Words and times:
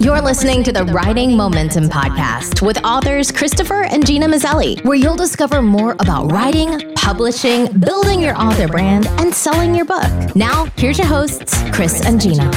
You're 0.00 0.20
listening 0.20 0.62
to 0.62 0.70
the 0.70 0.84
Writing 0.84 1.36
Momentum 1.36 1.88
Podcast 1.88 2.64
with 2.64 2.78
authors 2.84 3.32
Christopher 3.32 3.82
and 3.82 4.06
Gena 4.06 4.28
Maselli, 4.28 4.82
where 4.84 4.96
you'll 4.96 5.16
discover 5.16 5.60
more 5.60 5.96
about 5.98 6.30
writing, 6.30 6.94
publishing, 6.94 7.66
building 7.80 8.22
your 8.22 8.36
author 8.36 8.68
brand, 8.68 9.08
and 9.18 9.34
selling 9.34 9.74
your 9.74 9.86
book. 9.86 10.36
Now, 10.36 10.66
here's 10.76 10.98
your 10.98 11.08
hosts, 11.08 11.60
Chris 11.72 12.06
and 12.06 12.20
Gena. 12.20 12.48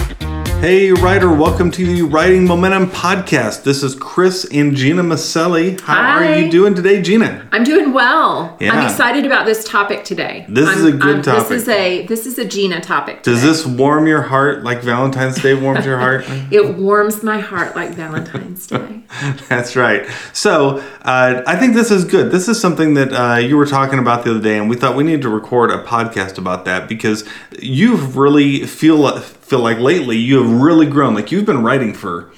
Hey, 0.62 0.92
writer, 0.92 1.34
welcome 1.34 1.72
to 1.72 1.84
the 1.88 2.04
Writing 2.04 2.46
Momentum 2.46 2.92
Podcast. 2.92 3.64
This 3.64 3.82
is 3.82 3.96
Chris 3.96 4.46
and 4.54 4.76
Gena 4.76 5.02
Maselli. 5.02 5.82
How 5.82 5.96
Hi. 5.96 6.34
are 6.34 6.40
you 6.40 6.52
doing 6.52 6.76
today, 6.76 7.02
Gena? 7.02 7.48
I'm 7.52 7.64
doing 7.64 7.94
well. 7.94 8.58
Yeah. 8.60 8.74
I'm 8.74 8.86
excited 8.86 9.26
about 9.26 9.48
this 9.48 9.64
topic 9.68 10.04
today. 10.04 10.46
This 10.48 10.70
is 10.70 10.86
I'm- 10.86 10.94
a 10.94 10.98
good 10.98 11.16
I'm- 11.16 11.22
topic. 11.24 11.48
This 11.50 11.62
is 11.64 11.68
a 11.68 12.06
this 12.06 12.26
is 12.28 12.38
a 12.38 12.46
Gina 12.46 12.80
topic. 12.80 13.24
Does 13.24 13.42
this 13.42 13.66
warm 13.66 14.06
your 14.06 14.22
heart 14.22 14.64
like 14.64 14.84
Valentine's 14.84 15.42
Day 15.42 15.56
warms 15.56 15.84
your 15.84 15.98
heart? 15.98 16.26
It 16.52 16.76
warms 16.76 17.24
my 17.24 17.40
heart 17.40 17.76
like 17.76 17.96
Valentine's 17.96 18.68
Day. 18.68 19.02
That's 19.50 19.76
right. 19.76 20.06
So 20.32 20.78
uh, 21.02 21.42
I 21.48 21.56
think 21.56 21.74
this 21.74 21.90
is 21.90 22.06
good. 22.06 22.32
This 22.32 22.48
is 22.48 22.62
something 22.62 22.94
that 22.94 23.12
uh, 23.12 23.38
you 23.38 23.58
were 23.58 23.66
talking 23.66 23.98
about 23.98 24.24
the 24.24 24.30
other 24.30 24.40
day, 24.42 24.60
and 24.60 24.70
we 24.70 24.76
thought 24.76 24.96
we 24.96 25.04
needed 25.04 25.24
to 25.24 25.30
record 25.30 25.72
a 25.72 25.84
podcast 25.84 26.38
about 26.38 26.66
that 26.66 26.88
because 26.88 27.28
you've 27.60 28.16
really 28.16 28.68
feel 28.68 28.98
feel 29.52 29.60
like 29.60 29.80
lately 29.80 30.16
you 30.16 30.42
have 30.42 30.50
really 30.62 30.86
grown. 30.86 31.14
Like 31.14 31.30
you've 31.30 31.46
been 31.46 31.62
writing 31.62 31.94
for 31.94 32.32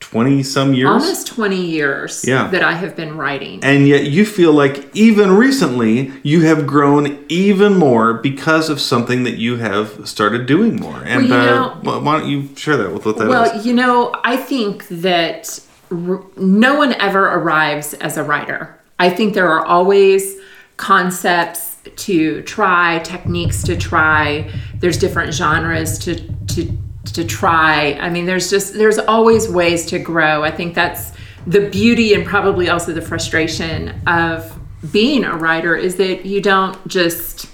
twenty 0.00 0.42
some 0.42 0.74
years. 0.74 0.88
Almost 0.90 1.28
20 1.28 1.64
years 1.64 2.24
Yeah. 2.26 2.48
that 2.48 2.62
I 2.64 2.72
have 2.72 2.96
been 2.96 3.16
writing. 3.16 3.60
And 3.62 3.86
yet 3.86 4.02
you 4.06 4.26
feel 4.26 4.52
like 4.52 4.84
even 4.94 5.30
recently 5.36 6.12
you 6.24 6.40
have 6.42 6.66
grown 6.66 7.24
even 7.28 7.76
more 7.76 8.14
because 8.14 8.68
of 8.68 8.80
something 8.80 9.22
that 9.22 9.36
you 9.38 9.56
have 9.58 10.08
started 10.08 10.46
doing 10.46 10.74
more. 10.76 11.00
And 11.04 11.28
you 11.28 11.34
uh, 11.34 11.44
know- 11.46 11.68
wh- 11.84 12.04
why 12.04 12.18
don't 12.18 12.28
you 12.28 12.48
share 12.56 12.76
that 12.76 12.92
with 12.92 13.06
what 13.06 13.16
that 13.18 13.24
is? 13.24 13.28
well, 13.30 13.62
you 13.62 13.72
know, 13.72 14.12
I 14.24 14.36
think 14.36 14.88
that 14.88 15.60
r- 15.92 16.20
no 16.36 16.74
one 16.74 16.92
ever 17.00 17.24
arrives 17.38 17.94
as 17.94 18.16
a 18.16 18.24
writer. 18.24 18.76
I 18.98 19.08
think 19.10 19.34
there 19.34 19.48
are 19.48 19.64
always 19.64 20.34
concepts 20.76 21.75
to 21.96 22.42
try, 22.42 22.98
techniques 23.00 23.62
to 23.64 23.76
try. 23.76 24.50
There's 24.78 24.98
different 24.98 25.32
genres 25.32 25.98
to 26.00 26.16
to 26.46 26.78
to 27.12 27.24
try. 27.24 27.94
I 27.94 28.10
mean, 28.10 28.26
there's 28.26 28.50
just 28.50 28.74
there's 28.74 28.98
always 28.98 29.48
ways 29.48 29.86
to 29.86 29.98
grow. 29.98 30.44
I 30.44 30.50
think 30.50 30.74
that's 30.74 31.12
the 31.46 31.68
beauty 31.70 32.14
and 32.14 32.26
probably 32.26 32.68
also 32.68 32.92
the 32.92 33.02
frustration 33.02 34.00
of 34.06 34.58
being 34.92 35.24
a 35.24 35.36
writer 35.36 35.74
is 35.76 35.96
that 35.96 36.26
you 36.26 36.40
don't 36.40 36.86
just 36.88 37.48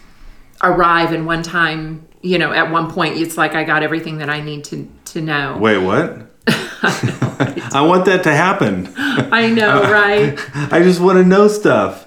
arrive 0.62 1.12
in 1.12 1.26
one 1.26 1.42
time, 1.42 2.06
you 2.22 2.38
know, 2.38 2.52
at 2.52 2.70
one 2.70 2.90
point 2.90 3.16
it's 3.16 3.36
like 3.36 3.54
I 3.54 3.64
got 3.64 3.82
everything 3.82 4.18
that 4.18 4.30
I 4.30 4.40
need 4.40 4.64
to 4.64 4.88
to 5.06 5.20
know. 5.20 5.58
Wait, 5.58 5.78
what? 5.78 6.28
I 7.74 7.84
want 7.86 8.06
that 8.06 8.24
to 8.24 8.32
happen. 8.32 8.92
I 8.96 9.48
know, 9.50 9.82
right? 9.82 10.38
I 10.72 10.80
just 10.82 11.00
want 11.00 11.18
to 11.18 11.24
know 11.24 11.48
stuff. 11.48 12.06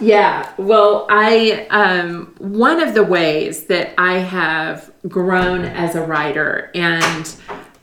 Yeah. 0.00 0.50
Well, 0.56 1.06
I 1.10 1.66
um 1.70 2.34
one 2.38 2.80
of 2.80 2.94
the 2.94 3.04
ways 3.04 3.64
that 3.66 3.94
I 3.98 4.18
have 4.18 4.90
grown 5.08 5.64
as 5.64 5.94
a 5.94 6.02
writer 6.02 6.70
and 6.74 7.34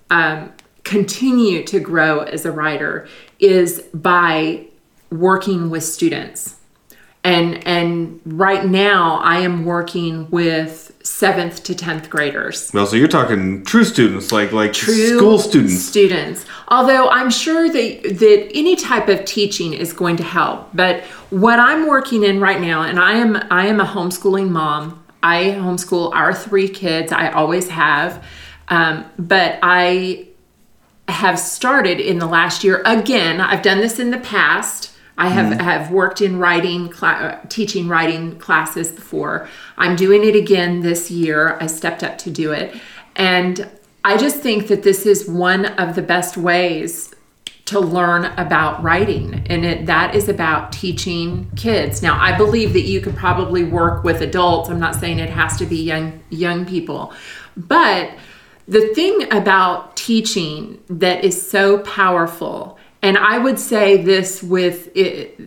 um 0.10 0.54
continue 0.84 1.64
to 1.66 1.80
grow 1.80 2.22
as 2.22 2.46
a 2.46 2.52
writer 2.52 3.08
is 3.40 3.82
by 3.94 4.68
working 5.12 5.70
with 5.70 5.84
students. 5.84 6.57
And 7.28 7.68
and 7.68 8.22
right 8.26 8.66
now 8.66 9.18
I 9.18 9.40
am 9.40 9.66
working 9.66 10.30
with 10.30 10.98
7th 11.04 11.62
to 11.64 11.74
10th 11.74 12.10
graders. 12.10 12.72
Well, 12.74 12.88
so 12.88 12.96
you're 12.96 13.10
talking 13.10 13.66
true 13.66 13.84
students, 13.84 14.32
like 14.32 14.54
like 14.54 14.72
true 14.72 15.18
school 15.18 15.38
students. 15.38 15.84
Students. 15.84 16.46
Although 16.70 17.10
I'm 17.10 17.30
sure 17.30 17.68
that 17.68 18.02
that 18.20 18.50
any 18.54 18.78
type 18.78 19.10
of 19.10 19.26
teaching 19.26 19.74
is 19.74 19.92
going 19.92 20.16
to 20.18 20.24
help. 20.24 20.70
But 20.74 21.04
what 21.30 21.60
I'm 21.60 21.86
working 21.86 22.24
in 22.24 22.40
right 22.40 22.62
now, 22.62 22.84
and 22.84 22.98
I 22.98 23.16
am 23.16 23.36
I 23.52 23.68
am 23.68 23.82
a 23.82 23.86
homeschooling 23.86 24.50
mom. 24.50 25.04
I 25.22 25.58
homeschool 25.60 26.16
our 26.16 26.34
three 26.34 26.70
kids. 26.70 27.12
I 27.12 27.32
always 27.32 27.68
have. 27.68 28.24
Um, 28.70 29.04
but 29.20 29.60
I 29.62 30.30
have 31.10 31.40
started 31.40 32.00
in 32.00 32.20
the 32.20 32.26
last 32.26 32.64
year 32.64 32.82
again. 32.86 33.42
I've 33.42 33.64
done 33.64 33.80
this 33.80 34.00
in 34.00 34.12
the 34.12 34.18
past. 34.18 34.94
I 35.18 35.30
have 35.30 35.60
have 35.60 35.92
worked 35.92 36.22
in 36.22 36.38
writing, 36.38 36.90
cla- 36.90 37.40
uh, 37.44 37.48
teaching 37.50 37.88
writing 37.88 38.38
classes 38.38 38.92
before. 38.92 39.50
I'm 39.78 39.96
doing 39.96 40.24
it 40.24 40.36
again 40.36 40.82
this 40.82 41.10
year. 41.10 41.58
I 41.60 41.68
stepped 41.68 42.04
up 42.04 42.18
to 42.20 42.30
do 42.30 42.52
it, 42.52 42.76
and 43.16 43.70
I 44.04 44.18
just 44.18 44.42
think 44.42 44.68
that 44.68 44.84
this 44.84 45.06
is 45.06 45.28
one 45.28 45.66
of 45.66 45.96
the 45.96 46.02
best 46.02 46.38
ways 46.38 47.14
to 47.68 47.80
learn 47.82 48.26
about 48.38 48.82
writing. 48.82 49.44
And 49.48 49.66
it, 49.66 49.86
that 49.88 50.16
is 50.16 50.30
about 50.30 50.72
teaching 50.72 51.52
kids. 51.58 52.02
Now 52.02 52.18
i 52.22 52.36
believe 52.36 52.72
that 52.74 52.84
you 52.84 53.02
could 53.02 53.16
probably 53.16 53.66
work 53.66 54.06
with 54.06 54.22
adults. 54.22 54.70
I'm 54.70 54.80
not 54.80 54.96
saying 54.96 55.20
it 55.20 55.30
has 55.30 55.58
to 55.58 55.66
be 55.66 55.84
young 55.84 56.22
young 56.30 56.66
people. 56.66 57.14
But 57.58 58.12
the 58.68 58.94
thing 58.94 59.32
about 59.34 59.98
teaching 59.98 60.82
that 60.90 61.24
is 61.26 61.50
so 61.50 61.80
powerful 61.80 62.77
and 63.08 63.18
i 63.34 63.36
would 63.38 63.60
say 63.60 63.86
this 64.12 64.30
with 64.56 64.80
it, 64.96 65.40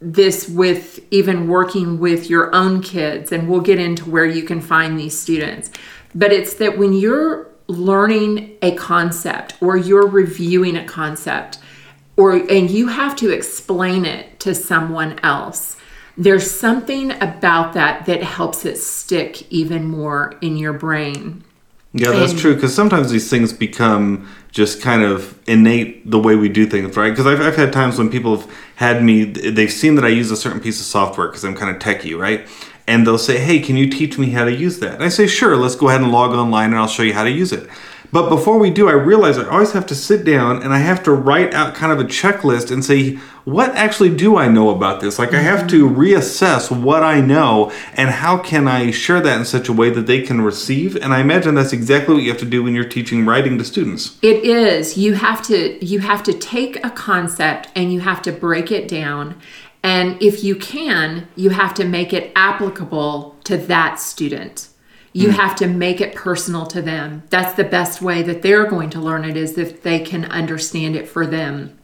this 0.00 0.48
with 0.48 0.86
even 1.10 1.36
working 1.56 1.88
with 2.06 2.22
your 2.32 2.44
own 2.54 2.74
kids 2.94 3.26
and 3.32 3.48
we'll 3.48 3.60
get 3.72 3.78
into 3.78 4.04
where 4.14 4.26
you 4.36 4.42
can 4.50 4.60
find 4.60 4.98
these 4.98 5.16
students 5.24 5.70
but 6.14 6.30
it's 6.32 6.54
that 6.54 6.72
when 6.80 6.92
you're 6.92 7.32
learning 7.68 8.32
a 8.62 8.72
concept 8.74 9.54
or 9.60 9.76
you're 9.88 10.06
reviewing 10.22 10.76
a 10.76 10.84
concept 10.84 11.58
or 12.16 12.32
and 12.56 12.70
you 12.70 12.88
have 12.88 13.14
to 13.16 13.30
explain 13.30 14.04
it 14.04 14.24
to 14.40 14.54
someone 14.54 15.12
else 15.22 15.76
there's 16.18 16.48
something 16.50 17.06
about 17.22 17.72
that 17.72 18.04
that 18.06 18.22
helps 18.22 18.64
it 18.70 18.76
stick 18.76 19.50
even 19.50 19.82
more 19.84 20.34
in 20.40 20.56
your 20.56 20.72
brain 20.86 21.42
Yeah, 21.94 22.10
that's 22.12 22.32
And- 22.32 22.40
true. 22.40 22.54
Because 22.54 22.74
sometimes 22.74 23.10
these 23.10 23.28
things 23.32 23.52
become 23.52 24.26
just 24.52 24.82
kind 24.82 25.02
of 25.02 25.38
innate 25.48 26.08
the 26.08 26.18
way 26.18 26.36
we 26.36 26.48
do 26.48 26.66
things, 26.66 26.94
right? 26.96 27.10
Because 27.10 27.26
I've, 27.26 27.40
I've 27.40 27.56
had 27.56 27.72
times 27.72 27.98
when 27.98 28.10
people 28.10 28.36
have 28.36 28.50
had 28.76 29.02
me, 29.02 29.24
they've 29.24 29.72
seen 29.72 29.94
that 29.94 30.04
I 30.04 30.08
use 30.08 30.30
a 30.30 30.36
certain 30.36 30.60
piece 30.60 30.78
of 30.78 30.84
software 30.86 31.28
because 31.28 31.42
I'm 31.42 31.56
kind 31.56 31.74
of 31.74 31.82
techie, 31.82 32.16
right? 32.16 32.46
And 32.86 33.06
they'll 33.06 33.16
say, 33.16 33.38
hey, 33.38 33.60
can 33.60 33.76
you 33.76 33.88
teach 33.88 34.18
me 34.18 34.30
how 34.30 34.44
to 34.44 34.52
use 34.52 34.78
that? 34.80 34.94
And 34.94 35.04
I 35.04 35.08
say, 35.08 35.26
sure, 35.26 35.56
let's 35.56 35.74
go 35.74 35.88
ahead 35.88 36.02
and 36.02 36.12
log 36.12 36.32
online 36.32 36.70
and 36.70 36.76
I'll 36.78 36.86
show 36.86 37.02
you 37.02 37.14
how 37.14 37.24
to 37.24 37.30
use 37.30 37.52
it. 37.52 37.68
But 38.12 38.28
before 38.28 38.58
we 38.58 38.70
do, 38.70 38.88
I 38.88 38.92
realize 38.92 39.38
I 39.38 39.48
always 39.48 39.72
have 39.72 39.86
to 39.86 39.94
sit 39.94 40.24
down 40.24 40.62
and 40.62 40.72
I 40.72 40.78
have 40.78 41.02
to 41.04 41.12
write 41.12 41.54
out 41.54 41.74
kind 41.74 41.92
of 41.92 41.98
a 41.98 42.04
checklist 42.04 42.70
and 42.70 42.84
say, 42.84 43.14
what 43.44 43.70
actually 43.70 44.14
do 44.14 44.36
I 44.36 44.48
know 44.48 44.68
about 44.68 45.00
this? 45.00 45.18
Like, 45.18 45.32
I 45.32 45.40
have 45.40 45.66
to 45.68 45.88
mm-hmm. 45.88 45.98
reassess 45.98 46.70
what 46.70 47.02
I 47.02 47.22
know 47.22 47.72
and 47.94 48.10
how 48.10 48.36
can 48.36 48.68
I 48.68 48.90
share 48.90 49.20
that 49.22 49.38
in 49.38 49.44
such 49.46 49.68
a 49.68 49.72
way 49.72 49.88
that 49.90 50.06
they 50.06 50.20
can 50.20 50.42
receive. 50.42 50.94
And 50.94 51.14
I 51.14 51.20
imagine 51.20 51.54
that's 51.54 51.72
exactly 51.72 52.14
what 52.14 52.22
you 52.22 52.30
have 52.30 52.40
to 52.40 52.46
do 52.46 52.62
when 52.62 52.74
you're 52.74 52.84
teaching 52.84 53.24
writing 53.24 53.56
to 53.56 53.64
students. 53.64 54.18
It 54.20 54.44
is. 54.44 54.98
You 54.98 55.14
have 55.14 55.42
to 55.46 55.84
you 55.84 56.00
have 56.00 56.22
to 56.24 56.34
take 56.34 56.84
a 56.84 56.90
concept 56.90 57.68
and 57.74 57.92
you 57.92 58.00
have 58.00 58.20
to 58.22 58.32
break 58.32 58.70
it 58.70 58.88
down 58.88 59.40
and 59.82 60.22
if 60.22 60.44
you 60.44 60.54
can, 60.54 61.28
you 61.34 61.50
have 61.50 61.74
to 61.74 61.84
make 61.84 62.12
it 62.12 62.30
applicable 62.36 63.36
to 63.44 63.56
that 63.56 63.98
student. 63.98 64.68
You 65.12 65.30
have 65.30 65.56
to 65.56 65.66
make 65.66 66.00
it 66.00 66.14
personal 66.14 66.66
to 66.66 66.80
them. 66.80 67.22
That's 67.28 67.54
the 67.54 67.64
best 67.64 68.00
way 68.00 68.22
that 68.22 68.42
they're 68.42 68.66
going 68.66 68.90
to 68.90 69.00
learn 69.00 69.24
it 69.24 69.36
is 69.36 69.58
if 69.58 69.82
they 69.82 70.00
can 70.00 70.24
understand 70.26 70.96
it 70.96 71.08
for 71.08 71.26
them. 71.26 71.78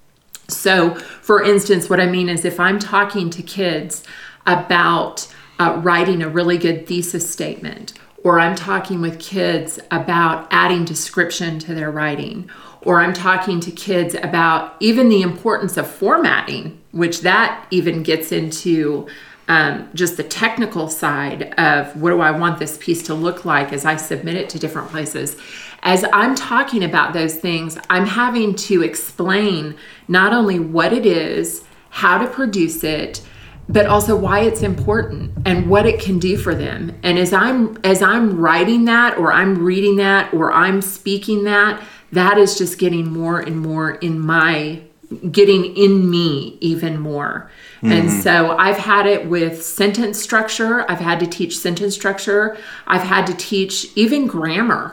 So, 0.49 0.95
for 0.95 1.43
instance, 1.43 1.91
what 1.91 2.01
I 2.01 2.07
mean 2.07 2.29
is 2.31 2.45
if 2.45 2.59
I'm 2.59 2.79
talking 2.79 3.29
to 3.31 3.43
kids 3.43 4.03
about 4.47 5.29
uh, 5.59 5.81
writing 5.83 6.23
a 6.23 6.29
really 6.29 6.57
good 6.57 6.87
thesis 6.87 7.31
statement, 7.31 7.93
or 8.25 8.41
I'm 8.41 8.55
talking 8.57 9.01
with 9.01 9.19
kids 9.19 9.79
about 9.91 10.49
adding 10.51 10.85
description 10.85 11.59
to 11.61 11.75
their 11.75 11.91
writing, 11.91 12.51
or 12.83 13.01
I'm 13.01 13.13
talking 13.13 13.61
to 13.61 13.71
kids 13.71 14.15
about 14.15 14.75
even 14.81 15.09
the 15.09 15.23
importance 15.23 15.77
of 15.77 15.89
formatting, 15.89 16.81
which 16.93 17.21
that 17.21 17.67
even 17.71 18.03
gets 18.03 18.33
into 18.33 19.07
um, 19.49 19.89
just 19.95 20.17
the 20.17 20.23
technical 20.23 20.89
side 20.89 21.55
of 21.59 21.97
what 22.01 22.11
do 22.11 22.21
I 22.21 22.31
want 22.31 22.59
this 22.59 22.77
piece 22.77 23.03
to 23.05 23.15
look 23.15 23.45
like 23.45 23.73
as 23.73 23.85
I 23.85 23.97
submit 23.97 24.37
it 24.37 24.51
to 24.51 24.59
different 24.59 24.89
places. 24.91 25.37
As 25.83 26.05
I'm 26.13 26.35
talking 26.35 26.85
about 26.85 27.15
those 27.15 27.37
things, 27.37 27.79
I'm 27.89 28.07
having 28.07 28.55
to 28.57 28.83
explain 28.83 29.77
not 30.07 30.33
only 30.33 30.59
what 30.59 30.93
it 30.93 31.07
is, 31.07 31.65
how 31.91 32.19
to 32.19 32.27
produce 32.29 32.85
it, 32.85 33.23
but 33.71 33.87
also 33.87 34.17
why 34.17 34.41
it's 34.41 34.63
important 34.63 35.31
and 35.47 35.69
what 35.69 35.87
it 35.87 36.01
can 36.01 36.19
do 36.19 36.37
for 36.37 36.55
them. 36.55 36.99
And 37.03 37.19
as 37.19 37.33
I'm 37.33 37.79
as 37.85 38.03
I'm 38.03 38.39
writing 38.39 38.87
that 38.87 39.19
or 39.19 39.33
I'm 39.33 39.63
reading 39.63 39.97
that 39.97 40.33
or 40.33 40.53
I'm 40.53 40.81
speaking 40.81 41.45
that, 41.45 41.83
that 42.13 42.39
is 42.39 42.57
just 42.57 42.79
getting 42.79 43.11
more 43.11 43.41
and 43.41 43.61
more 43.61 43.93
in 43.93 44.19
my 44.19 44.83
getting 45.31 45.77
in 45.77 46.11
me 46.11 46.59
even 46.61 47.01
more. 47.01 47.51
And 47.83 48.11
so 48.11 48.57
I've 48.59 48.77
had 48.77 49.07
it 49.07 49.27
with 49.29 49.63
sentence 49.63 50.21
structure. 50.21 50.85
I've 50.91 50.99
had 50.99 51.21
to 51.21 51.27
teach 51.27 51.57
sentence 51.57 51.95
structure. 51.95 52.57
I've 52.87 53.03
had 53.03 53.27
to 53.29 53.35
teach 53.35 53.87
even 53.97 54.27
grammar. 54.27 54.93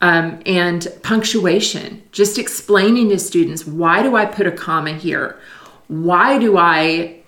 um, 0.00 0.40
and 0.44 0.86
punctuation, 1.02 2.02
just 2.12 2.38
explaining 2.38 3.08
to 3.10 3.18
students 3.18 3.66
why 3.66 4.02
do 4.02 4.16
I 4.16 4.26
put 4.26 4.46
a 4.46 4.52
comma 4.52 4.92
here? 4.92 5.38
Why 5.88 6.38
do 6.38 6.58
I 6.58 7.20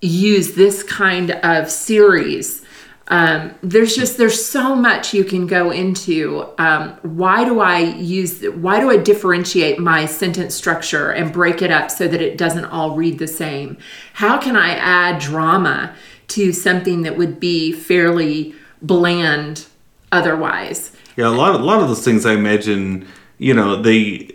use 0.00 0.54
this 0.54 0.82
kind 0.82 1.30
of 1.30 1.70
series? 1.70 2.62
Um, 3.10 3.56
there's 3.60 3.96
just 3.96 4.18
there's 4.18 4.44
so 4.44 4.76
much 4.76 5.12
you 5.12 5.24
can 5.24 5.48
go 5.48 5.72
into. 5.72 6.46
Um, 6.58 6.96
why 7.02 7.44
do 7.44 7.60
I 7.60 7.80
use? 7.80 8.42
Why 8.42 8.80
do 8.80 8.88
I 8.88 8.96
differentiate 8.96 9.80
my 9.80 10.06
sentence 10.06 10.54
structure 10.54 11.10
and 11.10 11.32
break 11.32 11.60
it 11.60 11.72
up 11.72 11.90
so 11.90 12.06
that 12.06 12.22
it 12.22 12.38
doesn't 12.38 12.66
all 12.66 12.94
read 12.94 13.18
the 13.18 13.26
same? 13.26 13.76
How 14.14 14.38
can 14.38 14.56
I 14.56 14.76
add 14.76 15.20
drama 15.20 15.94
to 16.28 16.52
something 16.52 17.02
that 17.02 17.18
would 17.18 17.40
be 17.40 17.72
fairly 17.72 18.54
bland 18.80 19.66
otherwise? 20.12 20.92
Yeah, 21.16 21.26
a 21.26 21.30
lot 21.30 21.56
of, 21.56 21.60
a 21.60 21.64
lot 21.64 21.82
of 21.82 21.88
those 21.88 22.04
things 22.04 22.24
I 22.24 22.34
imagine, 22.34 23.08
you 23.38 23.54
know, 23.54 23.82
they 23.82 24.30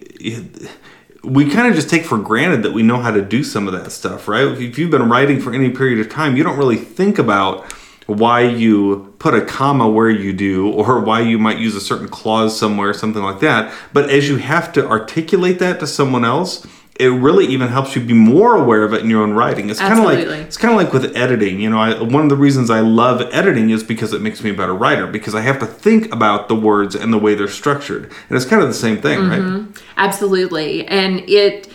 we 1.23 1.49
kind 1.49 1.67
of 1.67 1.75
just 1.75 1.89
take 1.89 2.03
for 2.03 2.17
granted 2.17 2.63
that 2.63 2.73
we 2.73 2.83
know 2.83 2.97
how 2.97 3.11
to 3.11 3.21
do 3.21 3.41
some 3.43 3.67
of 3.67 3.73
that 3.73 3.91
stuff, 3.91 4.27
right? 4.27 4.45
If 4.45 4.77
you've 4.77 4.91
been 4.91 5.09
writing 5.09 5.39
for 5.39 5.53
any 5.53 5.69
period 5.69 5.99
of 5.99 6.11
time, 6.11 6.35
you 6.35 6.43
don't 6.43 6.57
really 6.57 6.77
think 6.77 7.17
about 7.17 7.73
why 8.07 8.41
you 8.41 9.13
put 9.19 9.33
a 9.33 9.43
comma 9.43 9.87
where 9.87 10.09
you 10.09 10.31
do 10.31 10.71
or 10.71 10.99
why 10.99 11.21
you 11.21 11.39
might 11.39 11.57
use 11.57 11.75
a 11.75 11.81
certain 11.81 12.07
clause 12.07 12.57
somewhere, 12.57 12.93
something 12.93 13.23
like 13.23 13.39
that. 13.39 13.73
But 13.93 14.09
as 14.09 14.29
you 14.29 14.37
have 14.37 14.71
to 14.73 14.87
articulate 14.87 15.59
that 15.59 15.79
to 15.79 15.87
someone 15.87 16.23
else, 16.23 16.65
it 16.97 17.07
really 17.07 17.45
even 17.47 17.67
helps 17.67 17.95
you 17.95 18.01
be 18.01 18.13
more 18.13 18.55
aware 18.55 18.83
of 18.83 18.93
it 18.93 19.01
in 19.01 19.09
your 19.09 19.21
own 19.21 19.33
writing. 19.33 19.69
It's 19.69 19.79
kind 19.79 19.99
of 19.99 20.05
like 20.05 20.19
it's 20.19 20.55
kind 20.55 20.73
of 20.73 20.77
like 20.77 20.93
with 20.93 21.15
editing. 21.15 21.59
You 21.59 21.69
know, 21.69 21.77
I, 21.77 22.01
one 22.01 22.23
of 22.23 22.29
the 22.29 22.37
reasons 22.37 22.69
I 22.69 22.79
love 22.79 23.21
editing 23.33 23.69
is 23.69 23.83
because 23.83 24.13
it 24.13 24.21
makes 24.21 24.41
me 24.41 24.51
a 24.51 24.53
better 24.53 24.73
writer 24.73 25.05
because 25.05 25.35
I 25.35 25.41
have 25.41 25.59
to 25.59 25.65
think 25.65 26.13
about 26.13 26.47
the 26.47 26.55
words 26.55 26.95
and 26.95 27.11
the 27.11 27.17
way 27.17 27.35
they're 27.35 27.49
structured, 27.49 28.11
and 28.29 28.37
it's 28.37 28.45
kind 28.45 28.61
of 28.61 28.69
the 28.69 28.73
same 28.73 29.01
thing, 29.01 29.19
mm-hmm. 29.19 29.57
right? 29.65 29.83
Absolutely, 29.97 30.87
and 30.87 31.19
it, 31.29 31.67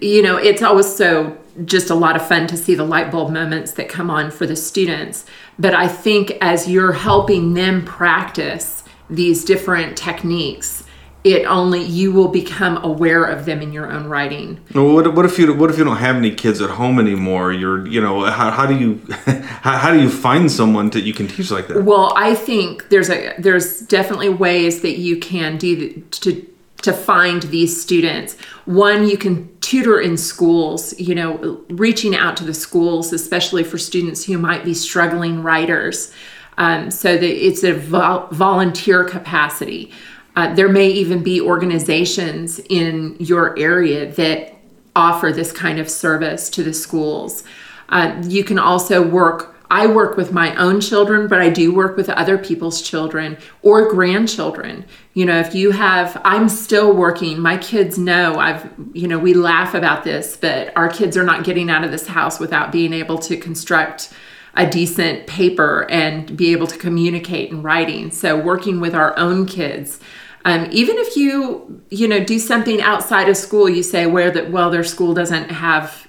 you 0.00 0.22
know, 0.22 0.36
it's 0.36 0.62
always 0.62 0.94
so 0.94 1.36
just 1.64 1.90
a 1.90 1.94
lot 1.94 2.16
of 2.16 2.26
fun 2.26 2.46
to 2.48 2.56
see 2.56 2.74
the 2.74 2.84
light 2.84 3.10
bulb 3.10 3.30
moments 3.30 3.72
that 3.72 3.88
come 3.88 4.10
on 4.10 4.30
for 4.30 4.46
the 4.46 4.56
students. 4.56 5.24
But 5.58 5.74
I 5.74 5.88
think 5.88 6.32
as 6.40 6.68
you're 6.68 6.92
helping 6.92 7.54
them 7.54 7.84
practice 7.84 8.84
these 9.08 9.44
different 9.44 9.96
techniques 9.96 10.84
it 11.22 11.44
only 11.44 11.82
you 11.82 12.12
will 12.12 12.28
become 12.28 12.82
aware 12.82 13.24
of 13.24 13.44
them 13.44 13.60
in 13.60 13.72
your 13.72 13.90
own 13.90 14.06
writing. 14.06 14.58
Well, 14.74 14.94
what, 14.94 15.14
what 15.14 15.26
if 15.26 15.38
you 15.38 15.52
what 15.52 15.70
if 15.70 15.76
you 15.76 15.84
don't 15.84 15.98
have 15.98 16.16
any 16.16 16.34
kids 16.34 16.62
at 16.62 16.70
home 16.70 16.98
anymore? 16.98 17.52
You're 17.52 17.86
you 17.86 18.00
know 18.00 18.24
how, 18.24 18.50
how 18.50 18.66
do 18.66 18.76
you 18.76 19.00
how, 19.26 19.76
how 19.76 19.92
do 19.92 20.00
you 20.00 20.08
find 20.08 20.50
someone 20.50 20.90
that 20.90 21.02
you 21.02 21.12
can 21.12 21.28
teach 21.28 21.50
like 21.50 21.68
that? 21.68 21.84
Well, 21.84 22.14
I 22.16 22.34
think 22.34 22.88
there's 22.88 23.10
a 23.10 23.34
there's 23.38 23.80
definitely 23.80 24.30
ways 24.30 24.80
that 24.80 24.98
you 24.98 25.18
can 25.18 25.58
do 25.58 26.00
to 26.00 26.46
to 26.82 26.92
find 26.92 27.42
these 27.44 27.80
students. 27.80 28.36
One, 28.64 29.06
you 29.06 29.18
can 29.18 29.48
tutor 29.60 30.00
in 30.00 30.16
schools, 30.16 30.98
you 30.98 31.14
know, 31.14 31.64
reaching 31.68 32.14
out 32.14 32.36
to 32.38 32.44
the 32.44 32.54
schools, 32.54 33.12
especially 33.12 33.64
for 33.64 33.78
students 33.78 34.24
who 34.24 34.38
might 34.38 34.64
be 34.64 34.74
struggling 34.74 35.42
writers. 35.42 36.12
Um, 36.58 36.90
so 36.90 37.16
that 37.16 37.46
it's 37.46 37.64
a 37.64 37.72
vo- 37.72 38.28
volunteer 38.32 39.04
capacity. 39.04 39.92
Uh, 40.36 40.52
there 40.54 40.68
may 40.68 40.88
even 40.88 41.22
be 41.22 41.40
organizations 41.40 42.58
in 42.68 43.16
your 43.18 43.58
area 43.58 44.12
that 44.12 44.56
offer 44.94 45.32
this 45.32 45.52
kind 45.52 45.78
of 45.78 45.88
service 45.88 46.50
to 46.50 46.62
the 46.62 46.74
schools. 46.74 47.44
Uh, 47.88 48.20
you 48.26 48.44
can 48.44 48.58
also 48.58 49.06
work. 49.06 49.56
I 49.70 49.86
work 49.86 50.16
with 50.16 50.32
my 50.32 50.54
own 50.56 50.80
children, 50.80 51.28
but 51.28 51.40
I 51.40 51.48
do 51.48 51.72
work 51.72 51.96
with 51.96 52.08
other 52.10 52.36
people's 52.36 52.82
children 52.82 53.38
or 53.62 53.90
grandchildren. 53.90 54.84
You 55.14 55.24
know, 55.26 55.38
if 55.38 55.54
you 55.54 55.70
have, 55.70 56.20
I'm 56.24 56.48
still 56.48 56.94
working. 56.94 57.40
My 57.40 57.56
kids 57.56 57.96
know 57.96 58.38
I've, 58.38 58.70
you 58.92 59.06
know, 59.06 59.18
we 59.18 59.34
laugh 59.34 59.74
about 59.74 60.04
this, 60.04 60.36
but 60.36 60.76
our 60.76 60.88
kids 60.88 61.16
are 61.16 61.24
not 61.24 61.44
getting 61.44 61.70
out 61.70 61.84
of 61.84 61.90
this 61.90 62.08
house 62.08 62.40
without 62.40 62.72
being 62.72 62.92
able 62.92 63.18
to 63.18 63.36
construct 63.36 64.12
a 64.54 64.68
decent 64.68 65.28
paper 65.28 65.88
and 65.88 66.36
be 66.36 66.50
able 66.52 66.66
to 66.66 66.76
communicate 66.76 67.50
in 67.50 67.62
writing. 67.62 68.10
So, 68.10 68.36
working 68.36 68.80
with 68.80 68.94
our 68.94 69.16
own 69.16 69.46
kids 69.46 70.00
um, 70.44 70.68
even 70.70 70.96
if 70.98 71.16
you, 71.16 71.82
you 71.90 72.08
know, 72.08 72.22
do 72.22 72.38
something 72.38 72.80
outside 72.80 73.28
of 73.28 73.36
school, 73.36 73.68
you 73.68 73.82
say 73.82 74.06
where 74.06 74.30
that 74.30 74.50
well 74.50 74.70
their 74.70 74.84
school 74.84 75.12
doesn't 75.12 75.50
have 75.50 76.08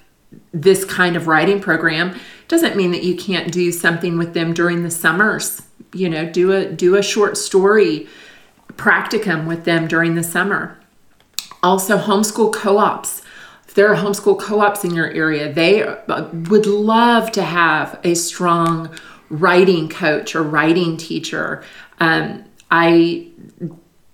this 0.53 0.85
kind 0.85 1.15
of 1.15 1.27
writing 1.27 1.59
program, 1.59 2.17
doesn't 2.51 2.75
mean 2.75 2.91
that 2.91 3.03
you 3.03 3.15
can't 3.15 3.49
do 3.49 3.71
something 3.71 4.17
with 4.17 4.33
them 4.33 4.53
during 4.53 4.83
the 4.83 4.91
summers. 4.91 5.61
You 5.93 6.09
know, 6.09 6.29
do 6.29 6.51
a 6.51 6.69
do 6.69 6.97
a 6.97 7.01
short 7.01 7.37
story 7.37 8.09
practicum 8.73 9.47
with 9.47 9.63
them 9.63 9.87
during 9.87 10.15
the 10.15 10.23
summer. 10.23 10.77
Also, 11.63 11.97
homeschool 11.97 12.53
co-ops. 12.53 13.21
If 13.67 13.73
there 13.73 13.89
are 13.89 13.95
homeschool 13.95 14.37
co-ops 14.37 14.83
in 14.83 14.93
your 14.93 15.09
area, 15.11 15.51
they 15.51 15.83
uh, 15.83 16.27
would 16.49 16.65
love 16.65 17.31
to 17.31 17.43
have 17.43 17.97
a 18.03 18.15
strong 18.15 18.93
writing 19.29 19.87
coach 19.87 20.35
or 20.35 20.43
writing 20.43 20.97
teacher. 20.97 21.63
Um, 22.01 22.43
I 22.69 23.29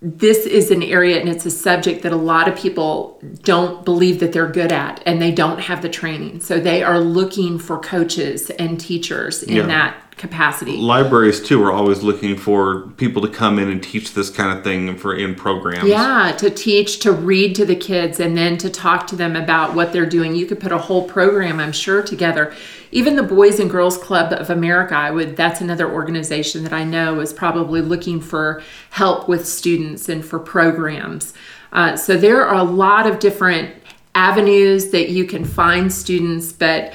this 0.01 0.45
is 0.45 0.69
an 0.69 0.83
area 0.83 1.19
and 1.19 1.27
it's 1.27 1.45
a 1.45 1.51
subject 1.51 2.03
that 2.03 2.11
a 2.11 2.17
lot 2.17 2.47
of 2.47 2.55
people 2.55 3.19
don't 3.41 3.83
believe 3.83 4.19
that 4.19 4.31
they're 4.31 4.49
good 4.49 4.71
at 4.71 5.01
and 5.07 5.21
they 5.21 5.31
don't 5.31 5.59
have 5.59 5.81
the 5.81 5.89
training. 5.89 6.39
So 6.39 6.59
they 6.59 6.83
are 6.83 6.99
looking 6.99 7.57
for 7.57 7.79
coaches 7.79 8.51
and 8.51 8.79
teachers 8.79 9.41
in 9.41 9.55
yeah. 9.55 9.65
that 9.65 10.06
capacity. 10.17 10.75
Libraries 10.77 11.41
too 11.41 11.63
are 11.63 11.71
always 11.71 12.01
looking 12.01 12.35
for 12.35 12.87
people 12.97 13.21
to 13.21 13.29
come 13.29 13.59
in 13.59 13.69
and 13.69 13.81
teach 13.81 14.13
this 14.13 14.29
kind 14.29 14.57
of 14.57 14.63
thing 14.63 14.97
for 14.97 15.15
in 15.15 15.35
programs. 15.35 15.87
Yeah, 15.87 16.33
to 16.39 16.49
teach, 16.49 16.99
to 17.01 17.11
read 17.11 17.55
to 17.55 17.65
the 17.65 17.75
kids 17.75 18.19
and 18.19 18.35
then 18.35 18.57
to 18.57 18.69
talk 18.69 19.07
to 19.07 19.15
them 19.15 19.35
about 19.35 19.75
what 19.75 19.93
they're 19.93 20.07
doing. 20.07 20.35
You 20.35 20.47
could 20.47 20.59
put 20.59 20.71
a 20.71 20.77
whole 20.77 21.07
program, 21.07 21.59
I'm 21.59 21.71
sure, 21.71 22.01
together. 22.01 22.53
Even 22.91 23.15
the 23.15 23.23
Boys 23.23 23.59
and 23.59 23.69
Girls 23.69 23.97
Club 23.97 24.33
of 24.33 24.49
America, 24.49 24.95
I 24.95 25.11
would 25.11 25.35
that's 25.37 25.61
another 25.61 25.91
organization 25.91 26.63
that 26.63 26.73
I 26.73 26.83
know 26.83 27.19
is 27.19 27.31
probably 27.31 27.81
looking 27.81 28.19
for 28.19 28.63
help 28.89 29.29
with 29.29 29.47
students 29.47 30.09
and 30.09 30.25
for 30.25 30.39
programs. 30.39 31.33
Uh, 31.71 31.95
so 31.95 32.17
there 32.17 32.45
are 32.45 32.55
a 32.55 32.63
lot 32.63 33.05
of 33.05 33.19
different 33.19 33.75
avenues 34.15 34.89
that 34.89 35.09
you 35.09 35.25
can 35.25 35.45
find 35.45 35.93
students, 35.93 36.51
but 36.51 36.91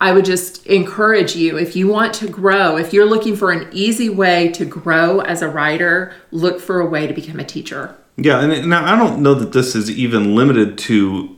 I 0.00 0.12
would 0.12 0.24
just 0.24 0.66
encourage 0.66 1.36
you 1.36 1.56
if 1.56 1.76
you 1.76 1.88
want 1.88 2.14
to 2.14 2.28
grow, 2.28 2.76
if 2.76 2.92
you're 2.92 3.06
looking 3.06 3.36
for 3.36 3.52
an 3.52 3.68
easy 3.72 4.10
way 4.10 4.48
to 4.52 4.64
grow 4.64 5.20
as 5.20 5.40
a 5.40 5.48
writer, 5.48 6.12
look 6.30 6.60
for 6.60 6.80
a 6.80 6.86
way 6.86 7.06
to 7.06 7.14
become 7.14 7.40
a 7.40 7.44
teacher. 7.44 7.96
Yeah, 8.16 8.40
and 8.40 8.68
now 8.68 8.92
I 8.92 8.96
don't 8.96 9.22
know 9.22 9.34
that 9.34 9.52
this 9.52 9.74
is 9.74 9.90
even 9.90 10.34
limited 10.34 10.78
to 10.78 11.36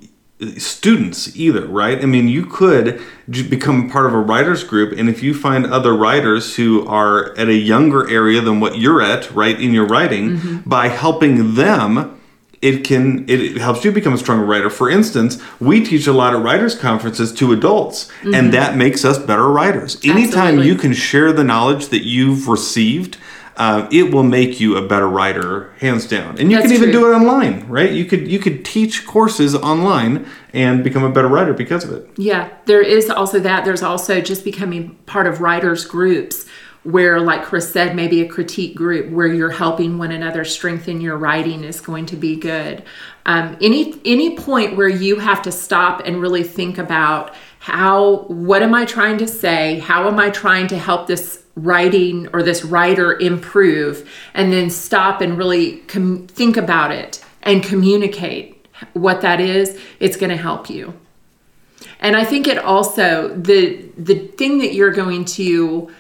students 0.59 1.35
either, 1.37 1.67
right? 1.67 2.03
I 2.03 2.07
mean, 2.07 2.29
you 2.29 2.45
could 2.45 3.01
become 3.29 3.89
part 3.89 4.07
of 4.07 4.13
a 4.13 4.19
writers 4.19 4.65
group, 4.65 4.99
and 4.99 5.09
if 5.09 5.23
you 5.23 5.33
find 5.33 5.67
other 5.67 5.95
writers 5.95 6.57
who 6.57 6.87
are 6.87 7.37
at 7.39 7.49
a 7.49 7.55
younger 7.55 8.09
area 8.11 8.41
than 8.43 8.61
what 8.61 8.79
you're 8.79 9.01
at, 9.01 9.31
right, 9.31 9.59
in 9.59 9.73
your 9.73 9.87
writing, 9.87 10.37
mm-hmm. 10.37 10.69
by 10.69 10.89
helping 10.89 11.55
them 11.55 12.16
it 12.63 12.85
can 12.85 13.29
it 13.29 13.59
helps 13.59 13.85
you 13.85 13.93
become 13.93 14.15
a 14.15 14.19
stronger 14.19 14.45
writer. 14.45 14.71
For 14.71 14.89
instance, 14.89 15.43
we 15.61 15.85
teach 15.85 16.07
a 16.07 16.13
lot 16.13 16.35
of 16.35 16.43
writers 16.43 16.77
conferences 16.77 17.33
to 17.35 17.53
adults, 17.53 18.07
mm-hmm. 18.07 18.35
and 18.35 18.53
that 18.53 18.77
makes 18.77 19.05
us 19.05 19.19
better 19.19 19.49
writers. 19.49 19.97
Anytime 20.05 20.59
Absolutely. 20.59 20.69
you 20.69 20.75
can 20.77 20.93
share 20.93 21.33
the 21.33 21.45
knowledge 21.45 21.89
that 21.89 22.05
you've 22.05 22.49
received, 22.49 23.19
uh, 23.57 23.89
it 23.91 24.13
will 24.13 24.23
make 24.23 24.61
you 24.61 24.77
a 24.77 24.87
better 24.87 25.09
writer, 25.09 25.73
hands 25.81 26.07
down. 26.07 26.39
And 26.39 26.51
you 26.51 26.59
That's 26.59 26.69
can 26.69 26.77
even 26.77 26.91
true. 26.91 27.01
do 27.01 27.13
it 27.13 27.15
online, 27.15 27.67
right? 27.69 27.91
You 27.91 28.05
could 28.05 28.29
you 28.29 28.39
could 28.39 28.65
teach 28.65 29.07
courses 29.07 29.55
online 29.55 30.27
and 30.53 30.85
become 30.85 31.05
a 31.05 31.11
better 31.11 31.29
writer 31.29 31.53
because 31.53 31.85
of 31.85 31.93
it. 31.93 32.09
Yeah, 32.17 32.51
there 32.67 32.83
is 32.83 33.11
also 33.11 33.39
that. 33.41 33.65
There's 33.65 33.83
also 33.83 34.21
just 34.21 34.45
becoming 34.45 34.95
part 35.07 35.27
of 35.27 35.41
writers 35.41 35.85
groups 35.85 36.47
where 36.87 37.21
like 37.21 37.43
chris 37.43 37.73
said 37.73 37.97
maybe 37.97 38.21
a 38.21 38.29
critique 38.29 38.77
group 38.77 39.11
where 39.11 39.27
you're 39.27 39.51
helping 39.51 39.99
one 39.99 40.13
another 40.13 40.45
strengthen 40.45 41.01
your 41.01 41.17
writing 41.17 41.65
is 41.65 41.81
going 41.81 42.07
to 42.07 42.17
be 42.17 42.37
good. 42.37 42.83
Um, 43.27 43.57
any 43.61 44.01
any 44.05 44.37
point 44.37 44.77
where 44.77 44.89
you 44.89 45.19
have 45.19 45.43
to 45.43 45.53
stop 45.53 46.03
and 46.07 46.21
really 46.21 46.45
think 46.45 46.79
about 46.79 47.35
how 47.59 48.25
what 48.29 48.63
am 48.63 48.73
i 48.73 48.85
trying 48.85 49.19
to 49.19 49.27
say? 49.27 49.81
How 49.81 50.07
am 50.07 50.21
i 50.21 50.31
trying 50.31 50.69
to 50.69 50.79
help 50.79 51.09
this 51.09 51.43
writing 51.57 52.29
or 52.33 52.43
this 52.43 52.65
writer 52.65 53.19
improve? 53.19 54.09
And 54.35 54.53
then 54.53 54.71
stop 54.71 55.21
and 55.21 55.37
really 55.37 55.79
com- 55.89 56.29
think 56.29 56.57
about 56.57 56.93
it 56.93 57.25
and 57.43 57.65
communicate 57.65 58.69
what 58.93 59.23
that 59.23 59.41
is. 59.41 59.81
It's 59.99 60.17
going 60.17 60.31
to 60.31 60.37
help 60.37 60.71
you. 60.71 60.95
And 61.99 62.17
i 62.17 62.25
think 62.25 62.47
it 62.47 62.59
also 62.59 63.35
the 63.35 63.85
the 63.99 64.29
thing 64.39 64.59
that 64.59 64.75
you're 64.75 64.93
going 64.93 65.25
to 65.25 65.91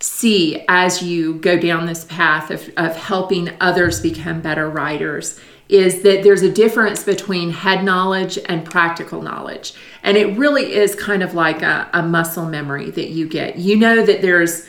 see 0.00 0.64
as 0.68 1.02
you 1.02 1.34
go 1.34 1.58
down 1.58 1.86
this 1.86 2.04
path 2.04 2.50
of, 2.50 2.70
of 2.76 2.96
helping 2.96 3.50
others 3.60 4.00
become 4.00 4.40
better 4.40 4.68
writers 4.70 5.40
is 5.68 6.02
that 6.02 6.22
there's 6.22 6.42
a 6.42 6.50
difference 6.50 7.02
between 7.02 7.50
head 7.50 7.84
knowledge 7.84 8.38
and 8.46 8.64
practical 8.64 9.20
knowledge. 9.20 9.74
And 10.02 10.16
it 10.16 10.38
really 10.38 10.74
is 10.74 10.94
kind 10.94 11.22
of 11.22 11.34
like 11.34 11.62
a, 11.62 11.90
a 11.92 12.02
muscle 12.02 12.46
memory 12.46 12.90
that 12.90 13.10
you 13.10 13.28
get. 13.28 13.56
You 13.56 13.76
know 13.76 14.04
that 14.04 14.22
there's 14.22 14.68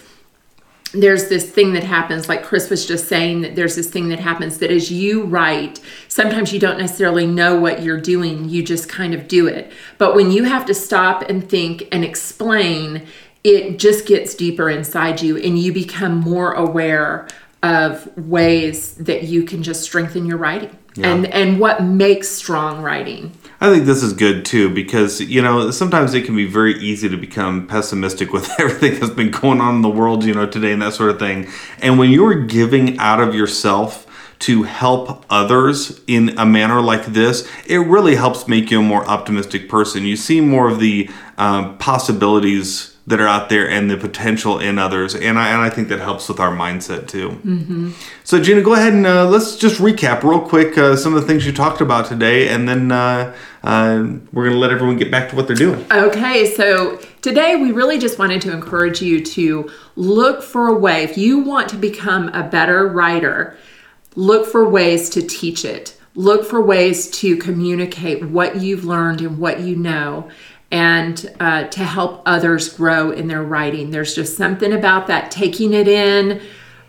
there's 0.91 1.29
this 1.29 1.51
thing 1.51 1.73
that 1.73 1.83
happens 1.83 2.27
like 2.27 2.41
chris 2.41 2.67
was 2.67 2.83
just 2.83 3.07
saying 3.07 3.41
that 3.41 3.55
there's 3.55 3.75
this 3.75 3.91
thing 3.91 4.09
that 4.09 4.19
happens 4.19 4.57
that 4.57 4.71
as 4.71 4.91
you 4.91 5.23
write 5.23 5.79
sometimes 6.07 6.51
you 6.51 6.59
don't 6.59 6.79
necessarily 6.79 7.27
know 7.27 7.59
what 7.59 7.83
you're 7.83 8.01
doing 8.01 8.49
you 8.49 8.63
just 8.63 8.89
kind 8.89 9.13
of 9.13 9.27
do 9.27 9.45
it 9.45 9.71
but 9.99 10.15
when 10.15 10.31
you 10.31 10.45
have 10.45 10.65
to 10.65 10.73
stop 10.73 11.21
and 11.29 11.47
think 11.47 11.87
and 11.91 12.03
explain 12.03 13.05
it 13.43 13.79
just 13.79 14.05
gets 14.05 14.35
deeper 14.35 14.69
inside 14.69 15.21
you 15.21 15.37
and 15.37 15.57
you 15.57 15.73
become 15.73 16.17
more 16.17 16.53
aware 16.53 17.27
of 17.61 18.15
ways 18.17 18.95
that 18.95 19.23
you 19.23 19.43
can 19.43 19.63
just 19.63 19.81
strengthen 19.81 20.25
your 20.25 20.37
writing 20.37 20.77
yeah. 20.95 21.11
and 21.11 21.25
and 21.27 21.59
what 21.59 21.83
makes 21.83 22.29
strong 22.29 22.81
writing 22.81 23.31
I 23.61 23.69
think 23.69 23.85
this 23.85 24.01
is 24.01 24.13
good 24.13 24.45
too 24.45 24.69
because 24.69 25.19
you 25.19 25.41
know 25.41 25.71
sometimes 25.71 26.13
it 26.13 26.25
can 26.25 26.35
be 26.35 26.45
very 26.45 26.79
easy 26.79 27.09
to 27.09 27.17
become 27.17 27.67
pessimistic 27.67 28.31
with 28.33 28.49
everything 28.59 28.99
that's 28.99 29.13
been 29.13 29.31
going 29.31 29.61
on 29.61 29.75
in 29.75 29.81
the 29.81 29.89
world 29.89 30.23
you 30.23 30.33
know 30.33 30.45
today 30.45 30.71
and 30.71 30.81
that 30.81 30.93
sort 30.93 31.09
of 31.11 31.19
thing. 31.19 31.47
And 31.81 31.99
when 31.99 32.11
you're 32.11 32.45
giving 32.45 32.97
out 32.99 33.19
of 33.19 33.35
yourself 33.35 34.05
to 34.39 34.63
help 34.63 35.25
others 35.29 35.99
in 36.07 36.37
a 36.39 36.45
manner 36.45 36.79
like 36.79 37.07
this, 37.07 37.45
it 37.67 37.79
really 37.79 38.15
helps 38.15 38.47
make 38.47 38.71
you 38.71 38.79
a 38.79 38.83
more 38.83 39.05
optimistic 39.05 39.67
person. 39.67 40.05
You 40.05 40.15
see 40.15 40.39
more 40.39 40.69
of 40.69 40.79
the 40.79 41.09
um, 41.37 41.77
possibilities 41.77 42.95
that 43.09 43.19
are 43.19 43.27
out 43.27 43.49
there 43.49 43.67
and 43.67 43.89
the 43.89 43.97
potential 43.97 44.59
in 44.59 44.77
others. 44.77 45.15
And 45.15 45.39
I, 45.39 45.49
and 45.49 45.61
I 45.61 45.71
think 45.71 45.87
that 45.87 45.99
helps 45.99 46.29
with 46.29 46.39
our 46.39 46.55
mindset 46.55 47.07
too. 47.07 47.29
Mm-hmm. 47.29 47.91
So, 48.23 48.39
Gena, 48.39 48.61
go 48.61 48.73
ahead 48.73 48.93
and 48.93 49.07
uh, 49.07 49.27
let's 49.27 49.55
just 49.55 49.81
recap 49.81 50.21
real 50.21 50.39
quick 50.39 50.77
uh, 50.77 50.95
some 50.95 51.15
of 51.15 51.21
the 51.21 51.27
things 51.27 51.43
you 51.43 51.51
talked 51.51 51.81
about 51.81 52.05
today, 52.05 52.49
and 52.49 52.69
then 52.69 52.91
uh, 52.91 53.35
uh 53.63 54.05
we're 54.31 54.43
going 54.43 54.53
to 54.53 54.59
let 54.59 54.69
everyone 54.69 54.95
get 54.95 55.09
back 55.09 55.27
to 55.29 55.35
what 55.35 55.47
they're 55.47 55.55
doing. 55.55 55.83
Okay, 55.91 56.53
so 56.53 56.97
today 57.21 57.55
we 57.55 57.71
really 57.71 57.97
just 57.97 58.19
wanted 58.19 58.43
to 58.43 58.51
encourage 58.51 59.01
you 59.01 59.25
to 59.25 59.71
look 59.95 60.43
for 60.43 60.67
a 60.67 60.75
way, 60.75 61.03
if 61.03 61.17
you 61.17 61.39
want 61.39 61.67
to 61.69 61.77
become 61.77 62.29
a 62.29 62.47
better 62.47 62.87
writer, 62.87 63.57
look 64.15 64.45
for 64.45 64.69
ways 64.69 65.09
to 65.09 65.23
teach 65.23 65.65
it. 65.65 65.99
Look 66.15 66.45
for 66.45 66.61
ways 66.61 67.09
to 67.21 67.37
communicate 67.37 68.23
what 68.23 68.57
you've 68.57 68.83
learned 68.83 69.21
and 69.21 69.39
what 69.39 69.61
you 69.61 69.75
know 69.75 70.29
and 70.71 71.33
uh, 71.39 71.63
to 71.65 71.83
help 71.83 72.21
others 72.25 72.69
grow 72.69 73.11
in 73.11 73.27
their 73.27 73.43
writing. 73.43 73.91
There's 73.91 74.13
just 74.13 74.37
something 74.37 74.71
about 74.73 75.07
that 75.07 75.31
taking 75.31 75.73
it 75.73 75.87
in 75.87 76.41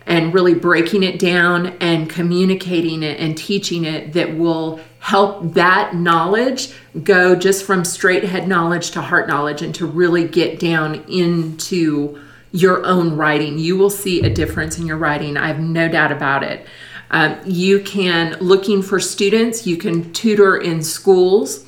and 0.05 0.33
really 0.33 0.53
breaking 0.53 1.03
it 1.03 1.19
down 1.19 1.67
and 1.79 2.09
communicating 2.09 3.03
it 3.03 3.19
and 3.19 3.37
teaching 3.37 3.85
it 3.85 4.13
that 4.13 4.35
will 4.35 4.79
help 4.99 5.53
that 5.53 5.95
knowledge 5.95 6.73
go 7.03 7.35
just 7.35 7.65
from 7.65 7.83
straight 7.83 8.23
head 8.23 8.47
knowledge 8.47 8.91
to 8.91 9.01
heart 9.01 9.27
knowledge 9.27 9.61
and 9.61 9.73
to 9.73 9.85
really 9.85 10.27
get 10.27 10.59
down 10.59 10.95
into 11.07 12.19
your 12.51 12.85
own 12.85 13.15
writing. 13.15 13.57
You 13.57 13.77
will 13.77 13.89
see 13.89 14.21
a 14.21 14.29
difference 14.29 14.77
in 14.77 14.85
your 14.85 14.97
writing. 14.97 15.37
I 15.37 15.47
have 15.47 15.59
no 15.59 15.87
doubt 15.87 16.11
about 16.11 16.43
it. 16.43 16.67
Um, 17.09 17.39
you 17.45 17.79
can, 17.79 18.37
looking 18.39 18.81
for 18.81 18.99
students, 18.99 19.65
you 19.65 19.77
can 19.77 20.13
tutor 20.13 20.57
in 20.57 20.83
schools 20.83 21.65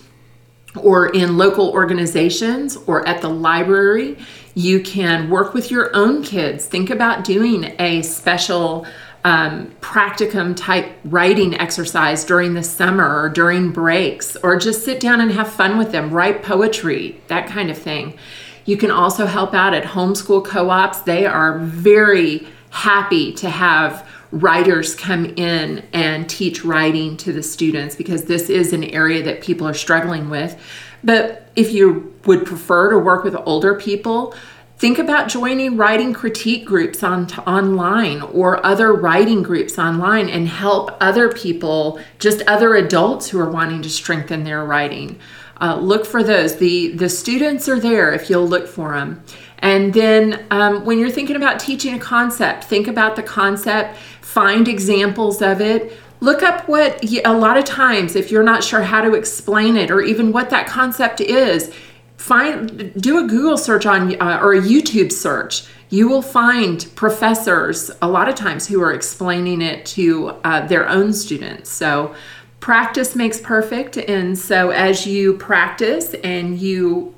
or 0.76 1.08
in 1.08 1.38
local 1.38 1.70
organizations 1.72 2.78
or 2.88 3.08
at 3.08 3.22
the 3.22 3.30
library. 3.30 4.18
You 4.56 4.82
can 4.82 5.30
work 5.30 5.54
with 5.54 5.72
your 5.72 5.96
own 5.96 6.24
kids. 6.24 6.66
Think 6.66 6.90
about 6.90 7.24
doing 7.24 7.76
a 7.80 8.02
special 8.02 8.86
um, 9.24 9.68
practicum 9.80 10.56
type 10.56 10.92
writing 11.06 11.58
exercise 11.60 12.26
during 12.26 12.54
the 12.54 12.64
summer 12.64 13.22
or 13.22 13.30
during 13.30 13.72
breaks, 13.72 14.36
or 14.38 14.58
just 14.58 14.84
sit 14.84 15.00
down 15.00 15.22
and 15.22 15.32
have 15.32 15.52
fun 15.52 15.78
with 15.78 15.92
them, 15.92 16.12
write 16.12 16.44
poetry, 16.44 17.22
that 17.28 17.48
kind 17.48 17.72
of 17.72 17.78
thing. 17.78 18.18
You 18.66 18.78
can 18.78 18.92
also 18.92 19.26
help 19.26 19.54
out 19.54 19.74
at 19.74 19.84
homeschool 19.84 20.46
co 20.46 20.70
ops. 20.70 21.00
They 21.00 21.26
are 21.26 21.60
very 21.60 22.48
happy 22.70 23.34
to 23.34 23.50
have 23.50 24.08
writers 24.34 24.96
come 24.96 25.26
in 25.26 25.86
and 25.94 26.28
teach 26.28 26.66
writing 26.66 27.16
to 27.18 27.32
the 27.32 27.44
students 27.44 27.96
because 27.96 28.26
this 28.26 28.50
is 28.50 28.74
an 28.74 28.84
area 28.86 29.22
that 29.22 29.42
people 29.42 29.68
are 29.68 29.76
struggling 29.76 30.28
with. 30.28 30.60
But 31.04 31.52
if 31.56 31.72
you 31.72 32.16
would 32.26 32.44
prefer 32.44 32.90
to 32.90 32.98
work 32.98 33.24
with 33.24 33.36
older 33.46 33.76
people, 33.76 34.34
think 34.78 34.98
about 34.98 35.28
joining 35.28 35.78
writing 35.78 36.14
critique 36.14 36.66
groups 36.66 37.04
on 37.04 37.32
online 37.46 38.24
or 38.24 38.66
other 38.66 38.92
writing 38.92 39.44
groups 39.44 39.78
online 39.78 40.30
and 40.30 40.48
help 40.48 40.98
other 41.00 41.32
people, 41.32 42.00
just 42.18 42.42
other 42.48 42.74
adults 42.74 43.30
who 43.30 43.40
are 43.40 43.52
wanting 43.52 43.84
to 43.84 43.90
strengthen 43.90 44.46
their 44.46 44.66
writing. 44.66 45.20
Uh, 45.62 45.78
look 45.80 46.08
for 46.08 46.24
those. 46.24 46.58
The 46.58 46.90
the 46.96 47.08
students 47.08 47.70
are 47.70 47.80
there 47.80 48.12
if 48.12 48.30
you'll 48.32 48.48
look 48.48 48.68
for 48.68 48.94
them. 48.94 49.24
And 49.64 49.94
then 49.94 50.46
um, 50.52 50.86
when 50.86 51.00
you're 51.00 51.10
thinking 51.10 51.38
about 51.38 51.58
teaching 51.58 51.96
a 51.96 52.00
concept, 52.00 52.66
think 52.66 52.88
about 52.88 53.16
the 53.16 53.24
concept 53.24 53.98
find 54.22 54.68
examples 54.68 55.42
of 55.42 55.62
it. 55.62 55.94
Look 56.20 56.44
up 56.44 56.68
what, 56.68 57.04
a 57.04 57.34
lot 57.34 57.58
of 57.58 57.64
times, 57.66 58.16
if 58.16 58.30
you're 58.30 58.44
not 58.44 58.64
sure 58.64 58.82
how 58.82 59.02
to 59.02 59.14
explain 59.14 59.78
it 59.78 59.90
or 59.90 60.02
even 60.02 60.32
what 60.32 60.50
that 60.50 60.68
concept 60.68 61.22
is, 61.22 61.74
find 62.18 62.94
do 63.02 63.24
a 63.24 63.28
Google 63.28 63.58
search 63.58 63.86
on 63.86 64.20
uh, 64.22 64.40
or 64.42 64.54
a 64.54 64.62
YouTube 64.62 65.12
search. 65.12 65.66
You 65.90 66.10
will 66.10 66.22
find 66.22 66.86
professors 66.96 67.92
a 68.02 68.08
lot 68.08 68.28
of 68.28 68.36
times 68.36 68.68
who 68.68 68.82
are 68.82 68.94
explaining 68.94 69.62
it 69.62 69.86
to 69.98 70.30
uh, 70.44 70.66
their 70.68 70.90
own 70.90 71.14
students. 71.14 71.70
So 71.70 72.16
practice 72.60 73.16
makes 73.16 73.40
perfect, 73.40 73.98
and 73.98 74.38
so 74.38 74.72
as 74.72 75.06
you 75.06 75.38
practice 75.38 76.16
and 76.16 76.58
you 76.60 77.14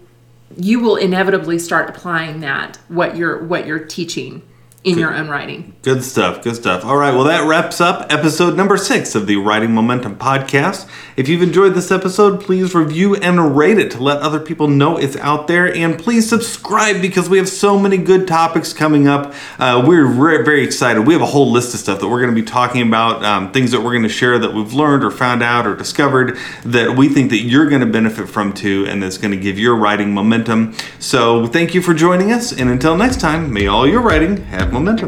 you 0.57 0.79
will 0.79 0.95
inevitably 0.95 1.59
start 1.59 1.89
applying 1.89 2.39
that 2.41 2.77
what 2.87 3.15
you're 3.17 3.43
what 3.43 3.65
you're 3.65 3.79
teaching 3.79 4.41
in 4.85 4.93
good, 4.93 5.01
your 5.01 5.15
own 5.15 5.27
writing. 5.27 5.75
Good 5.81 6.03
stuff. 6.03 6.43
Good 6.43 6.55
stuff. 6.55 6.85
All 6.85 6.95
right. 6.95 7.13
Well, 7.13 7.23
that 7.23 7.47
wraps 7.47 7.81
up 7.81 8.13
episode 8.13 8.55
number 8.55 8.77
six 8.77 9.15
of 9.15 9.25
the 9.25 9.35
Writing 9.37 9.73
Momentum 9.73 10.15
podcast. 10.15 10.87
If 11.17 11.27
you've 11.27 11.41
enjoyed 11.41 11.73
this 11.73 11.91
episode, 11.91 12.39
please 12.39 12.75
review 12.75 13.15
and 13.15 13.57
rate 13.57 13.79
it 13.79 13.89
to 13.91 14.03
let 14.03 14.21
other 14.21 14.39
people 14.39 14.67
know 14.67 14.97
it's 14.97 15.17
out 15.17 15.47
there. 15.47 15.73
And 15.73 15.97
please 15.97 16.29
subscribe 16.29 17.01
because 17.01 17.27
we 17.27 17.39
have 17.39 17.49
so 17.49 17.79
many 17.79 17.97
good 17.97 18.27
topics 18.27 18.73
coming 18.73 19.07
up. 19.07 19.33
Uh, 19.57 19.83
we're 19.85 20.07
very 20.07 20.63
excited. 20.63 21.01
We 21.07 21.13
have 21.13 21.21
a 21.23 21.27
whole 21.27 21.51
list 21.51 21.73
of 21.73 21.79
stuff 21.79 21.99
that 21.99 22.07
we're 22.07 22.21
going 22.21 22.35
to 22.35 22.39
be 22.39 22.47
talking 22.47 22.87
about, 22.87 23.25
um, 23.25 23.51
things 23.51 23.71
that 23.71 23.81
we're 23.81 23.91
going 23.91 24.03
to 24.03 24.09
share 24.09 24.37
that 24.37 24.53
we've 24.53 24.73
learned 24.73 25.03
or 25.03 25.09
found 25.09 25.41
out 25.41 25.65
or 25.65 25.75
discovered 25.75 26.37
that 26.63 26.95
we 26.95 27.09
think 27.09 27.31
that 27.31 27.39
you're 27.39 27.67
going 27.67 27.81
to 27.81 27.87
benefit 27.87 28.29
from 28.29 28.53
too, 28.53 28.85
and 28.87 29.01
that's 29.01 29.17
going 29.17 29.31
to 29.31 29.37
give 29.37 29.57
your 29.57 29.75
writing 29.75 30.13
momentum. 30.13 30.75
So 30.99 31.47
thank 31.47 31.73
you 31.73 31.81
for 31.81 31.95
joining 31.95 32.31
us. 32.31 32.51
And 32.51 32.69
until 32.69 32.95
next 32.95 33.19
time, 33.19 33.51
may 33.51 33.65
all 33.65 33.87
your 33.87 34.01
writing 34.01 34.37
have 34.45 34.74
momentum. 34.75 35.07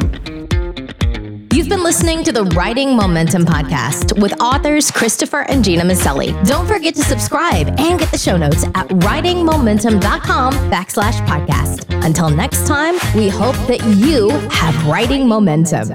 You've 1.52 1.68
been 1.68 1.84
listening 1.84 2.24
to 2.24 2.32
the 2.32 2.46
Writing 2.56 2.96
Momentum 2.96 3.44
Podcast 3.44 4.18
with 4.22 4.40
authors 4.40 4.90
Christopher 4.90 5.42
and 5.50 5.62
Gena 5.62 5.84
Maselli. 5.84 6.32
Don't 6.48 6.66
forget 6.66 6.96
to 6.96 7.04
subscribe 7.04 7.68
and 7.78 8.00
get 8.00 8.10
the 8.10 8.18
show 8.18 8.38
notes 8.38 8.64
at 8.64 8.88
writingmomentum.com 8.88 10.54
backslash 10.72 11.20
podcast. 11.28 12.06
Until 12.06 12.30
next 12.30 12.66
time, 12.66 12.96
we 13.14 13.28
hope 13.28 13.58
that 13.68 13.84
you 13.98 14.30
have 14.52 14.88
writing 14.88 15.28
momentum. 15.28 15.90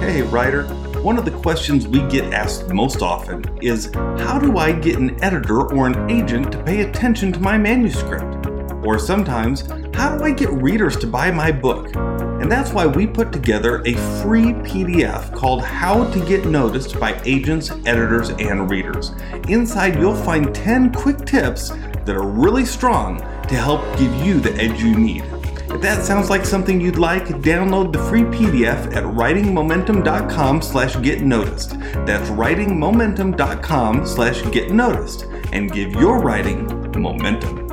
Hey, 0.00 0.22
writer. 0.22 0.64
One 1.02 1.18
of 1.18 1.26
the 1.26 1.32
questions 1.32 1.86
we 1.86 2.00
get 2.08 2.32
asked 2.32 2.70
most 2.72 3.02
often 3.02 3.44
is 3.60 3.90
How 3.94 4.38
do 4.38 4.56
I 4.56 4.72
get 4.72 4.96
an 4.96 5.22
editor 5.22 5.70
or 5.70 5.86
an 5.86 6.10
agent 6.10 6.50
to 6.52 6.62
pay 6.62 6.80
attention 6.80 7.30
to 7.32 7.40
my 7.40 7.58
manuscript? 7.58 8.46
Or 8.86 8.98
sometimes, 8.98 9.68
How 9.94 10.16
do 10.16 10.24
I 10.24 10.32
get 10.32 10.48
readers 10.50 10.96
to 10.98 11.06
buy 11.06 11.30
my 11.30 11.52
book? 11.52 11.94
And 12.40 12.52
that's 12.52 12.72
why 12.72 12.86
we 12.86 13.06
put 13.06 13.32
together 13.32 13.82
a 13.86 13.94
free 14.22 14.52
PDF 14.52 15.34
called 15.34 15.62
How 15.62 16.10
to 16.12 16.20
Get 16.26 16.44
Noticed 16.46 17.00
by 17.00 17.20
Agents, 17.24 17.70
Editors, 17.86 18.30
and 18.30 18.70
Readers. 18.70 19.12
Inside, 19.48 19.98
you'll 19.98 20.14
find 20.14 20.54
10 20.54 20.92
quick 20.92 21.24
tips 21.24 21.70
that 21.70 22.10
are 22.10 22.26
really 22.26 22.64
strong 22.64 23.18
to 23.18 23.54
help 23.54 23.80
give 23.98 24.14
you 24.24 24.38
the 24.38 24.54
edge 24.56 24.80
you 24.80 24.96
need. 24.96 25.24
If 25.68 25.80
that 25.82 26.04
sounds 26.04 26.30
like 26.30 26.46
something 26.46 26.80
you'd 26.80 26.98
like, 26.98 27.26
download 27.26 27.92
the 27.92 27.98
free 28.04 28.22
PDF 28.22 28.94
at 28.94 29.02
writingmomentum.com 29.04 30.62
slash 30.62 30.96
get 31.02 31.22
noticed. 31.22 31.78
That's 32.06 32.30
writingmomentum.com 32.30 34.06
slash 34.06 34.42
get 34.52 34.70
noticed 34.70 35.24
and 35.52 35.70
give 35.72 35.92
your 35.92 36.20
writing 36.20 36.66
momentum. 36.98 37.65